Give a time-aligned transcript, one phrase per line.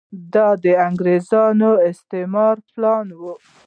[0.33, 3.21] دا د انګریزانو استعماري پلان و.